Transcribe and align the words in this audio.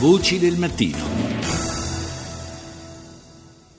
Voci 0.00 0.40
del 0.40 0.58
mattino. 0.58 0.98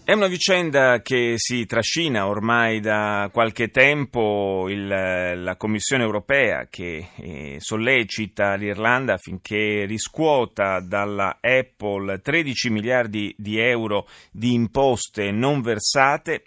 È 0.05 0.13
una 0.13 0.27
vicenda 0.27 1.01
che 1.01 1.33
si 1.35 1.65
trascina 1.65 2.27
ormai 2.27 2.79
da 2.79 3.29
qualche 3.33 3.70
tempo 3.70 4.67
il, 4.70 4.88
la 4.88 5.55
Commissione 5.57 6.04
europea 6.04 6.67
che 6.70 7.09
eh, 7.17 7.57
sollecita 7.59 8.55
l'Irlanda 8.55 9.15
affinché 9.15 9.86
riscuota 9.86 10.79
dalla 10.79 11.39
Apple 11.41 12.22
13 12.22 12.70
miliardi 12.70 13.36
di 13.38 13.60
euro 13.60 14.08
di 14.32 14.54
imposte 14.54 15.32
non 15.32 15.62
versate 15.62 16.44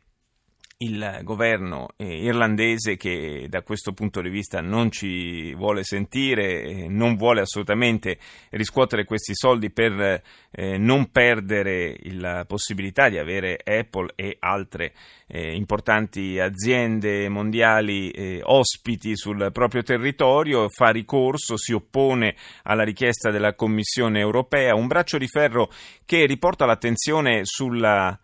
il 0.80 1.20
governo 1.24 1.88
eh, 1.96 2.22
irlandese 2.22 2.96
che 2.96 3.46
da 3.48 3.62
questo 3.62 3.92
punto 3.92 4.20
di 4.20 4.28
vista 4.28 4.60
non 4.60 4.92
ci 4.92 5.52
vuole 5.54 5.82
sentire, 5.82 6.86
non 6.86 7.16
vuole 7.16 7.40
assolutamente 7.40 8.18
riscuotere 8.50 9.04
questi 9.04 9.34
soldi 9.34 9.70
per 9.70 10.22
eh, 10.52 10.78
non 10.78 11.10
perdere 11.10 11.98
la 12.12 12.44
possibilità 12.46 13.08
di 13.08 13.18
avere 13.18 13.58
Apple 13.64 14.12
e 14.14 14.36
altre 14.38 14.92
eh, 15.26 15.52
importanti 15.56 16.38
aziende 16.38 17.28
mondiali 17.28 18.40
ospiti 18.42 19.16
sul 19.16 19.50
proprio 19.52 19.82
territorio, 19.82 20.68
fa 20.68 20.90
ricorso, 20.90 21.56
si 21.56 21.72
oppone 21.72 22.36
alla 22.62 22.84
richiesta 22.84 23.30
della 23.30 23.54
Commissione 23.54 24.20
europea, 24.20 24.76
un 24.76 24.86
braccio 24.86 25.18
di 25.18 25.26
ferro 25.26 25.70
che 26.04 26.24
riporta 26.26 26.66
l'attenzione 26.66 27.40
sulla 27.42 28.16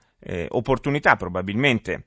opportunità 0.49 1.17
probabilmente 1.17 2.05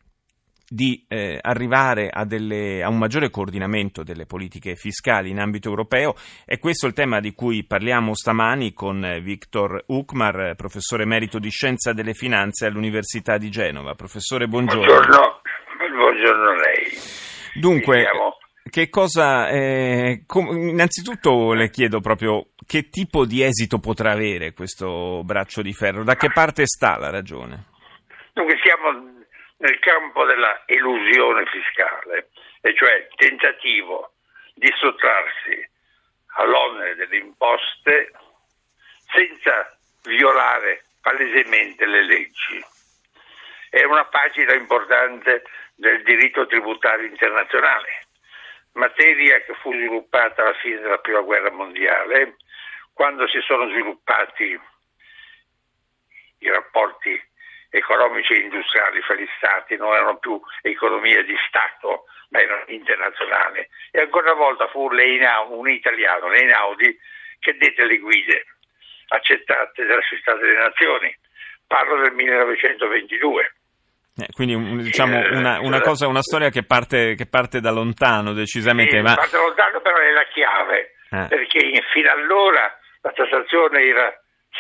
di 0.70 1.06
eh, 1.08 1.40
arrivare 1.42 2.10
a, 2.10 2.26
delle, 2.26 2.84
a, 2.84 2.90
un 2.90 2.98
maggiore 2.98 3.30
coordinamento 3.30 4.04
delle 4.04 4.26
politiche 4.26 4.76
fiscali 4.76 5.30
in 5.30 5.40
ambito 5.40 5.70
europeo. 5.70 6.16
È 6.46 6.58
questo 6.60 6.88
il 6.88 6.94
tema 6.94 7.20
di 7.20 7.34
cui 7.34 7.64
parliamo 7.64 8.14
stamani 8.14 8.74
con 8.74 9.04
eh, 9.04 9.22
Victor 9.22 9.84
Ukmar, 9.88 10.56
professore 10.56 11.04
emerito 11.04 11.40
di 11.40 11.50
Scienza 11.50 11.94
delle 11.94 12.14
Finanze 12.14 12.66
all'Università 12.66 13.38
di 13.38 13.50
Genova. 13.50 13.96
Professore, 13.96 14.48
buongiorno. 14.48 14.86
Buongiorno, 14.86 15.42
buongiorno 15.96 16.50
a 16.50 16.56
lei. 16.56 16.90
Dunque, 17.56 18.08
che 18.70 18.90
cosa... 18.90 19.50
Eh, 19.50 20.24
com- 20.26 20.50
innanzitutto 20.50 21.54
le 21.54 21.70
chiedo 21.70 22.02
proprio 22.02 22.48
che 22.66 22.90
tipo 22.90 23.26
di 23.26 23.42
esito 23.42 23.80
potrà 23.80 24.12
avere 24.12 24.54
questo 24.54 25.22
braccio 25.24 25.62
di 25.62 25.72
ferro, 25.72 26.04
da 26.04 26.16
che 26.16 26.30
parte 26.32 26.66
sta 26.66 26.98
la 26.98 27.10
ragione? 27.10 27.64
Dunque 28.34 28.58
siamo 28.62 29.17
nel 29.58 29.80
campo 29.80 30.26
della 30.26 30.64
elusione 30.66 31.46
fiscale, 31.46 32.30
e 32.62 32.76
cioè 32.76 33.08
tentativo 33.16 34.14
di 34.54 34.72
sottrarsi 34.78 35.70
all'onere 36.38 36.96
delle 36.96 37.18
imposte 37.18 38.12
senza 39.12 39.78
violare 40.04 40.84
palesemente 41.02 41.86
le 41.86 42.04
leggi. 42.04 42.66
È 43.70 43.84
una 43.84 44.06
pagina 44.06 44.54
importante 44.54 45.44
del 45.76 46.04
diritto 46.04 46.46
tributario 46.48 47.06
internazionale, 47.06 48.08
materia 48.74 49.42
che 49.42 49.54
fu 49.56 49.72
sviluppata 49.74 50.42
alla 50.44 50.54
fine 50.56 50.80
della 50.80 51.00
prima 51.00 51.22
guerra 51.22 51.52
mondiale, 51.52 52.38
quando 52.94 53.28
si 53.28 53.40
sono 53.42 53.70
sviluppati 53.70 54.60
i 56.40 56.50
rapporti 56.50 57.27
economici 57.70 58.34
e 58.34 58.40
industriali 58.40 59.02
fra 59.02 59.16
gli 59.16 59.28
stati, 59.38 59.76
non 59.76 59.94
erano 59.94 60.18
più 60.18 60.40
economie 60.62 61.24
di 61.24 61.36
Stato, 61.48 62.06
ma 62.30 62.42
erano 62.42 62.64
internazionali. 62.68 63.68
E 63.92 64.02
ancora 64.02 64.32
una 64.32 64.42
volta 64.42 64.68
fu 64.68 64.88
un 64.90 65.70
italiano, 65.70 66.30
Leinaudi, 66.30 66.98
che 67.40 67.58
dette 67.58 67.86
le 67.86 67.98
guide 67.98 68.46
accettate 69.10 69.86
dalla 69.86 70.02
Società 70.02 70.36
delle 70.36 70.58
Nazioni. 70.58 71.16
Parlo 71.66 72.02
del 72.02 72.14
1922. 72.14 73.52
Eh, 74.20 74.28
quindi 74.32 74.84
diciamo 74.84 75.20
una, 75.32 75.60
una, 75.60 75.80
cosa, 75.82 76.08
una 76.08 76.24
storia 76.24 76.50
che 76.50 76.64
parte, 76.64 77.14
che 77.16 77.28
parte, 77.28 77.60
da 77.60 77.72
lontano 77.72 78.34
decisamente. 78.34 78.98
Sì, 78.98 79.02
ma... 79.02 79.14
parte 79.14 79.38
da 79.38 79.44
lontano 79.44 79.80
però 79.82 79.98
è 79.98 80.12
la 80.12 80.26
chiave, 80.34 80.96
eh. 81.12 81.28
perché 81.30 81.84
fino 81.92 82.12
allora 82.12 82.76
la 83.02 83.12
tassazione 83.12 83.82
era 83.84 84.12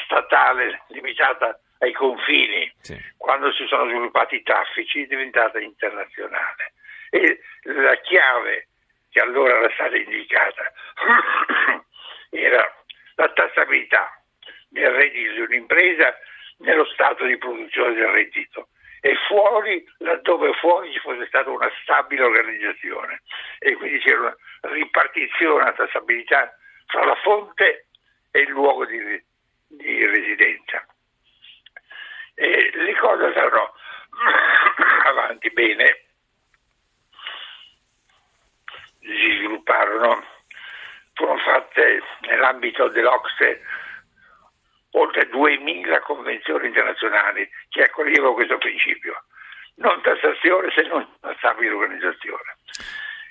statale, 0.05 0.83
limitata 0.89 1.59
ai 1.79 1.93
confini, 1.93 2.71
sì. 2.81 2.97
quando 3.17 3.51
si 3.51 3.65
sono 3.67 3.85
sviluppati 3.89 4.35
i 4.35 4.43
traffici 4.43 5.03
è 5.03 5.07
diventata 5.07 5.59
internazionale. 5.59 6.73
E 7.09 7.39
la 7.63 7.95
chiave 8.01 8.67
che 9.09 9.19
allora 9.21 9.57
era 9.57 9.71
stata 9.73 9.95
indicata 9.95 10.71
era 12.31 12.83
la 13.15 13.29
tassabilità 13.29 14.21
del 14.69 14.91
reddito 14.91 15.33
di 15.33 15.39
un'impresa 15.39 16.17
nello 16.59 16.85
stato 16.85 17.25
di 17.25 17.37
produzione 17.37 17.93
del 17.93 18.07
reddito 18.07 18.69
e 18.99 19.15
fuori, 19.27 19.85
laddove 19.99 20.53
fuori 20.53 20.91
ci 20.91 20.99
fosse 20.99 21.27
stata 21.27 21.49
una 21.49 21.71
stabile 21.81 22.23
organizzazione 22.23 23.21
e 23.59 23.75
quindi 23.75 23.99
c'era 23.99 24.19
una 24.19 24.35
ripartizione, 24.73 25.61
una 25.61 25.73
tassabilità 25.73 26.57
fra 26.87 27.05
la 27.05 27.15
fonte 27.15 27.87
e 28.31 28.39
il 28.41 28.49
luogo 28.49 28.85
di, 28.85 29.23
di 29.67 30.05
residenza 30.05 30.85
e 32.39 32.69
le 32.71 32.95
cose 32.97 33.25
andranno 33.25 33.73
avanti 35.05 35.49
bene, 35.49 36.05
si 38.99 39.35
svilupparono, 39.37 40.23
furono 41.13 41.39
fatte 41.39 42.03
nell'ambito 42.21 42.89
dell'Ocse 42.89 43.61
oltre 44.91 45.27
2000 45.29 45.99
convenzioni 46.01 46.67
internazionali 46.67 47.49
che 47.69 47.83
accoglievano 47.83 48.33
questo 48.33 48.59
principio, 48.59 49.23
non 49.75 49.99
tassazione 50.03 50.71
se 50.71 50.83
non 50.83 51.07
una 51.21 51.35
stabile 51.37 51.71
organizzazione. 51.71 52.57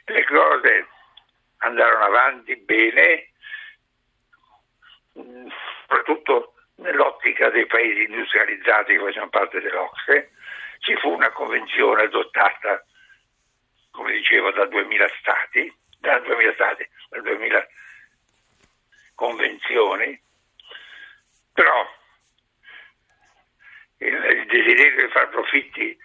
Le 0.07 0.25
cose 0.25 0.89
andarono 1.59 2.05
avanti 2.05 2.57
bene, 2.57 3.31
soprattutto 5.13 6.56
nell'ottica 6.77 7.51
dei 7.51 7.67
paesi 7.67 8.03
industrializzati 8.03 8.93
che 8.93 8.99
facevano 8.99 9.31
parte 9.31 9.61
dell'Ocse, 9.61 10.33
ci 10.81 10.97
fu 10.97 11.11
una 11.11 11.31
convenzione 11.31 12.03
adottata, 12.03 12.85
come 13.91 14.13
dicevo, 14.13 14.51
da 14.51 14.67
2000 14.67 15.09
stati, 15.19 15.75
da 15.99 16.19
2000 16.21 16.53
stati, 16.53 16.89
da 17.11 17.21
2000 17.21 17.67
convenzioni, 19.15 20.21
però 21.53 21.89
il, 23.99 24.15
il 24.15 24.47
desiderio 24.47 25.07
di 25.07 25.13
fare 25.13 25.29
profitti 25.29 25.97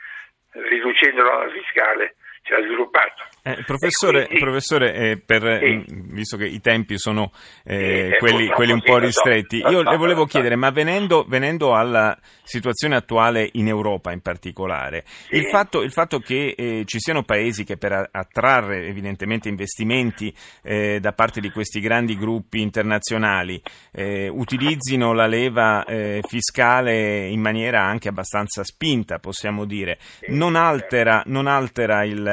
riducendo 0.52 1.22
l'onere 1.22 1.60
fiscale 1.60 2.16
si 2.44 2.54
è 2.54 2.64
sviluppato. 2.66 3.30
Eh, 3.44 3.64
professore, 3.66 4.28
quindi, 4.28 4.44
professore 4.44 4.94
eh, 4.94 5.18
per, 5.18 5.60
sì. 5.60 5.84
visto 6.12 6.38
che 6.38 6.46
i 6.46 6.62
tempi 6.62 7.00
sono 7.00 7.32
eh, 7.64 8.16
quelli, 8.20 8.48
quelli, 8.50 8.72
un 8.72 8.84
po' 8.84 9.00
ristretti, 9.00 9.58
io 9.58 9.82
le 9.82 9.98
volevo 9.98 10.26
chiedere, 10.26 10.56
ma 10.56 10.70
venendo, 10.70 11.26
venendo, 11.28 11.74
alla 11.74 12.16
situazione 12.44 12.96
attuale 12.96 13.50
in 13.54 13.68
Europa 13.68 14.12
in 14.12 14.22
particolare, 14.22 15.06
sì. 15.06 15.38
il, 15.38 15.48
fatto, 15.48 15.82
il, 15.82 15.92
fatto, 15.92 16.20
che 16.20 16.54
eh, 16.56 16.84
ci 16.86 17.00
siano 17.00 17.24
paesi 17.24 17.64
che 17.64 17.78
per 17.78 18.10
attrarre 18.12 18.86
evidentemente 18.86 19.50
investimenti 19.50 20.32
eh, 20.62 21.00
da 21.00 21.14
parte 21.14 21.42
di 21.42 21.50
questi 21.50 21.80
grandi 21.80 22.16
gruppi 22.16 22.62
internazionali 22.62 23.60
eh, 23.92 24.28
utilizzino 24.28 25.14
la 25.14 25.26
leva 25.26 25.84
fiscale 26.28 27.28
in 27.28 27.40
maniera 27.42 27.82
anche 27.82 28.08
abbastanza 28.08 28.64
spinta, 28.64 29.18
possiamo 29.18 29.66
dire, 29.66 29.98
non 30.28 30.56
altera, 30.56 31.24
non 31.26 31.48
altera 31.48 32.04
il, 32.04 32.31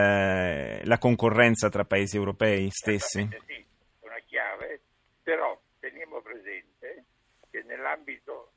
la 0.84 0.98
concorrenza 0.98 1.69
tra 1.69 1.84
paesi 1.84 2.16
europei 2.16 2.69
stessi? 2.70 3.28
Sì, 3.47 3.64
una 4.00 4.19
chiave, 4.26 4.81
però 5.22 5.59
teniamo 5.81 6.20
presente 6.20 7.04
che 7.50 7.62
nell'ambito 7.66 8.50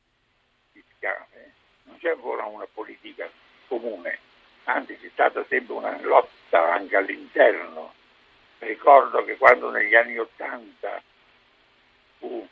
fiscale 0.71 1.53
non 1.83 1.97
c'è 1.97 2.09
ancora 2.09 2.45
una 2.45 2.67
politica 2.71 3.29
comune, 3.67 4.19
anzi 4.65 4.97
c'è 4.97 5.09
stata 5.11 5.45
sempre 5.47 5.73
una 5.73 5.99
lotta 6.01 6.73
anche 6.73 6.95
all'interno. 6.95 7.93
Ricordo 8.59 9.23
che 9.23 9.37
quando 9.37 9.71
negli 9.71 9.95
anni 9.95 10.17
Ottanta 10.17 11.01
fu 12.19 12.47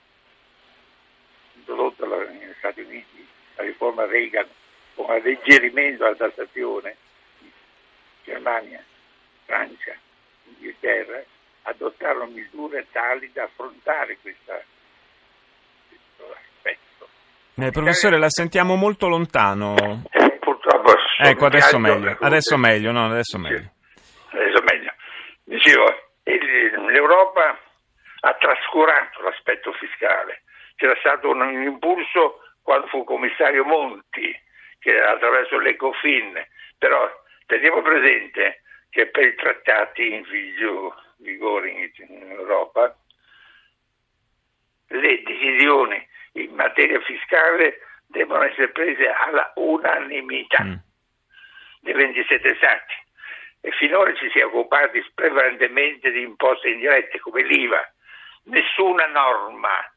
introdotta 1.53 2.06
negli 2.06 2.53
Stati 2.57 2.81
Uniti 2.81 3.27
la 3.56 3.63
riforma 3.63 4.06
Reagan 4.06 4.47
con 4.95 5.09
alleggerimento 5.09 6.06
alla 6.06 6.15
tassazione, 6.15 6.95
Germania 8.39 8.81
Francia, 9.45 9.94
Inghilterra 10.45 11.21
adottarono 11.63 12.27
misure 12.27 12.88
tali 12.91 13.30
da 13.33 13.44
affrontare 13.44 14.18
questa, 14.21 14.59
questo 15.88 16.36
aspetto. 16.56 17.07
Eh, 17.56 17.69
professore, 17.69 18.18
la 18.18 18.30
sentiamo 18.30 18.75
molto 18.75 19.07
lontano. 19.07 19.75
Eh, 20.09 20.38
purtroppo. 20.39 20.94
Ecco, 21.21 21.45
adesso 21.45 21.77
meglio. 21.77 22.18
Adesso 22.19 22.57
meglio, 22.57 22.91
no, 22.91 23.06
adesso 23.06 23.38
meglio. 23.38 23.71
Adesso 24.31 24.63
meglio. 24.63 24.94
Dicevo, 25.44 25.83
l'Europa 26.24 27.59
ha 28.21 28.33
trascurato 28.36 29.21
l'aspetto 29.21 29.74
fiscale, 29.74 30.44
c'era 30.75 30.95
stato 31.00 31.30
un, 31.30 31.41
un 31.41 31.63
impulso 31.63 32.39
quando 32.62 32.88
fu 32.88 33.03
commissario 33.03 33.65
Monti, 33.65 34.31
che 34.80 34.97
attraverso 34.97 35.57
l'Ecofin, 35.59 36.33
però 36.77 37.09
teniamo 37.50 37.81
presente 37.81 38.62
che 38.92 39.07
per 39.07 39.25
i 39.25 39.36
trattati 39.36 40.13
in 40.13 40.24
vigore 41.18 41.69
in, 41.72 42.31
Europa 42.31 42.96
le 44.88 45.24
decisioni 45.24 46.07
in 46.34 46.54
materia 46.54 47.00
fiscale 47.01 47.80
devono 48.06 48.44
essere 48.44 48.69
prese 48.69 49.07
alla 49.07 49.51
unanimità 49.56 50.63
mm. 50.63 50.74
dei 51.81 51.94
27 51.94 52.56
Stati 52.56 52.94
e 53.62 53.72
finora 53.72 54.13
ci 54.13 54.30
si 54.30 54.40
è 54.40 54.46
occupati 54.46 55.04
prevalentemente 55.16 56.12
di 56.12 56.22
imposte 56.22 56.69
indirette 56.69 57.19
come 57.19 57.44
l'IVA. 57.44 57.94
Nessuna 58.44 59.07
norma 59.07 59.92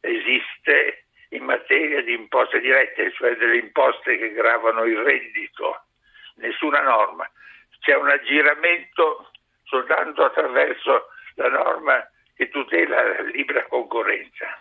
esiste 0.00 1.04
in 1.30 1.44
materia 1.44 2.02
di 2.02 2.12
imposte 2.12 2.60
dirette, 2.60 3.12
cioè 3.12 3.36
delle 3.36 3.58
imposte 3.58 4.18
che 4.18 4.32
gravano 4.32 4.84
il 4.84 4.98
reddito. 4.98 5.84
Nessuna 6.40 6.80
norma. 6.80 7.30
C'è 7.80 7.94
un 7.94 8.08
aggiramento 8.08 9.30
soltanto 9.64 10.24
attraverso 10.24 11.08
la 11.34 11.48
norma 11.48 12.06
che 12.34 12.48
tutela 12.48 13.02
la 13.02 13.22
libera 13.22 13.64
concorrenza. 13.66 14.58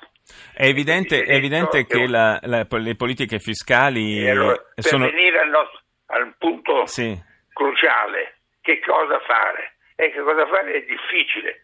È 0.54 0.66
evidente, 0.66 1.24
è 1.24 1.34
evidente 1.34 1.86
che 1.86 2.08
la, 2.08 2.40
la, 2.44 2.66
le 2.70 2.96
politiche 2.96 3.40
fiscali 3.40 4.30
allora, 4.30 4.56
per 4.76 4.84
sono... 4.84 5.06
venire 5.06 5.40
al, 5.40 5.50
nostro, 5.50 5.80
al 6.08 6.36
punto 6.38 6.86
sì. 6.86 7.18
cruciale, 7.52 8.42
che 8.62 8.80
cosa 8.80 9.20
fare? 9.22 9.78
E 9.96 10.12
che 10.12 10.22
cosa 10.22 10.46
fare 10.48 10.74
è 10.74 10.86
difficile, 10.86 11.62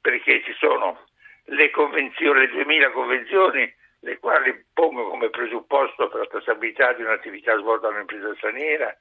perché 0.00 0.42
ci 0.44 0.54
sono 0.58 1.04
le 1.46 1.70
convenzioni, 1.70 2.40
le 2.40 2.48
2000 2.48 2.90
convenzioni, 2.90 3.74
le 4.00 4.18
quali 4.18 4.64
pongo 4.72 5.08
come 5.08 5.30
presupposto 5.30 6.08
per 6.08 6.20
la 6.20 6.26
tracciabilità 6.26 6.94
di 6.94 7.02
un'attività 7.02 7.56
svolta 7.58 7.88
da 7.88 7.94
un'impresa 7.94 8.34
straniera, 8.36 8.96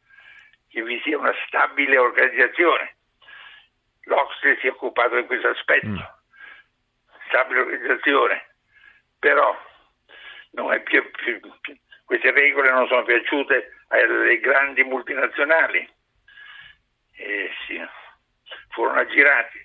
che 0.76 0.84
vi 0.84 1.00
sia 1.06 1.18
una 1.18 1.34
stabile 1.48 1.98
organizzazione. 1.98 2.98
L'Ocse 4.02 4.58
si 4.60 4.68
è 4.68 4.72
occupato 4.72 5.16
di 5.16 5.26
questo 5.26 5.48
aspetto. 5.48 5.88
Mm. 5.88 5.98
Stabile 7.30 7.60
organizzazione 7.62 8.50
però 9.26 9.58
più, 10.84 11.10
più, 11.12 11.40
queste 12.04 12.32
regole 12.32 12.70
non 12.72 12.88
sono 12.88 13.04
piaciute 13.04 13.72
alle 13.88 14.40
grandi 14.40 14.84
multinazionali 14.84 15.90
e 17.16 17.52
sì, 17.66 17.82
furono 18.70 19.00
aggirati. 19.00 19.58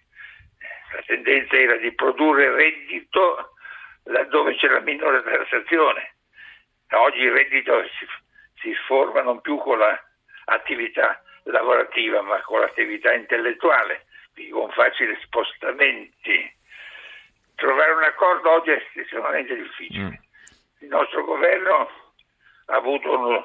La 0.92 1.02
tendenza 1.02 1.56
era 1.56 1.76
di 1.76 1.92
produrre 1.92 2.54
reddito 2.54 3.54
laddove 4.04 4.56
c'è 4.56 4.68
la 4.68 4.80
minore 4.80 5.22
tassazione. 5.22 6.14
Oggi 6.92 7.18
il 7.18 7.32
reddito 7.32 7.82
si, 7.98 8.06
si 8.62 8.74
forma 8.86 9.22
non 9.22 9.40
più 9.40 9.58
con 9.58 9.78
l'attività 10.50 11.22
lavorativa 11.44 12.22
ma 12.22 12.40
con 12.42 12.60
l'attività 12.60 13.12
intellettuale, 13.12 14.06
con 14.50 14.70
facili 14.70 15.16
spostamenti 15.22 16.58
trovare 17.60 17.92
un 17.92 18.02
accordo 18.02 18.52
oggi 18.52 18.70
è 18.70 18.82
estremamente 18.94 19.54
difficile. 19.54 20.04
Mm. 20.04 20.14
Il 20.80 20.88
nostro 20.88 21.22
governo 21.24 21.90
ha 22.66 22.74
avuto 22.74 23.18
un, 23.18 23.44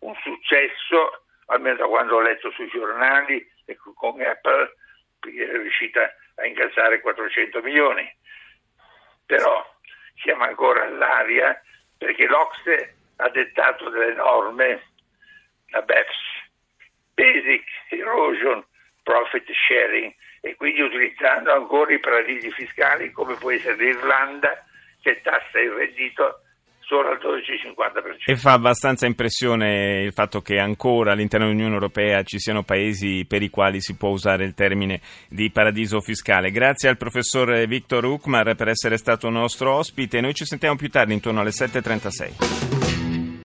un, 0.00 0.14
successo, 0.22 1.22
almeno 1.46 1.76
da 1.76 1.86
quando 1.86 2.16
ho 2.16 2.20
letto 2.20 2.50
sui 2.50 2.68
giornali, 2.68 3.48
e 3.64 3.76
con 3.76 4.20
Apple 4.20 4.74
è 5.20 5.52
riuscita 5.52 6.12
a 6.34 6.46
incassare 6.46 7.00
400 7.00 7.62
milioni. 7.62 8.12
Però 9.24 9.64
siamo 10.16 10.42
ancora 10.42 10.82
all'aria 10.84 11.62
perché 11.96 12.26
l'Ocse 12.26 12.96
ha 13.16 13.28
dettato 13.28 13.88
delle 13.88 14.14
norme, 14.14 14.82
la 15.70 15.82
BEPS, 15.82 16.16
Basic 17.14 17.64
Erosion 17.90 18.64
Profit 19.02 19.46
Sharing, 19.50 20.14
e 20.40 20.54
quindi 20.56 20.80
utilizzando 20.80 21.52
ancora 21.52 21.92
i 21.92 21.98
paradisi 21.98 22.50
fiscali 22.50 23.10
come 23.10 23.34
può 23.34 23.50
essere 23.50 23.76
l'Irlanda 23.76 24.64
che 25.00 25.20
tassa 25.22 25.58
il 25.60 25.70
reddito 25.70 26.42
solo 26.88 27.10
al 27.10 27.18
12,50%. 27.18 28.30
E 28.30 28.36
fa 28.36 28.52
abbastanza 28.52 29.06
impressione 29.06 30.02
il 30.02 30.12
fatto 30.12 30.40
che 30.40 30.58
ancora 30.58 31.12
all'interno 31.12 31.46
dell'Unione 31.46 31.74
Europea 31.74 32.22
ci 32.22 32.38
siano 32.38 32.62
paesi 32.62 33.26
per 33.28 33.42
i 33.42 33.50
quali 33.50 33.80
si 33.80 33.94
può 33.96 34.08
usare 34.08 34.44
il 34.44 34.54
termine 34.54 35.00
di 35.28 35.50
paradiso 35.50 36.00
fiscale. 36.00 36.50
Grazie 36.50 36.88
al 36.88 36.96
professor 36.96 37.66
Victor 37.66 38.04
Ukmar 38.04 38.54
per 38.54 38.68
essere 38.68 38.96
stato 38.96 39.28
nostro 39.28 39.74
ospite. 39.74 40.22
Noi 40.22 40.32
ci 40.32 40.46
sentiamo 40.46 40.76
più 40.76 40.88
tardi 40.88 41.12
intorno 41.12 41.40
alle 41.40 41.50
7.36. 41.50 42.77